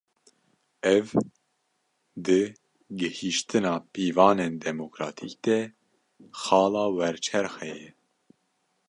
Ev, 0.95 1.07
di 2.25 2.41
gihîştina 2.97 3.73
pîvanên 3.91 4.53
demokratîk 4.65 5.33
de, 5.45 5.59
xala 6.41 6.85
werçerxê 6.97 7.71
ye 7.81 7.89